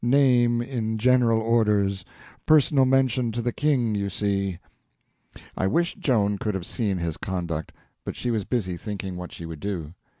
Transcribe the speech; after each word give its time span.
—name 0.03 0.63
in 0.63 0.97
General 0.97 1.39
Orders—personal 1.39 2.85
mention 2.85 3.31
to 3.33 3.39
the 3.39 3.53
King, 3.53 3.93
you 3.93 4.09
see!" 4.09 4.57
I 5.55 5.67
wished 5.67 5.99
Joan 5.99 6.39
could 6.39 6.55
have 6.55 6.65
seen 6.65 6.97
his 6.97 7.17
conduct, 7.17 7.71
but 8.03 8.15
she 8.15 8.31
was 8.31 8.43
busy 8.43 8.77
thinking 8.77 9.15
what 9.15 9.31
she 9.31 9.45
would 9.45 9.59
do. 9.59 9.93